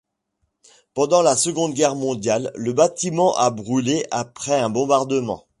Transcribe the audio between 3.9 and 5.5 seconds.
après un bombardement.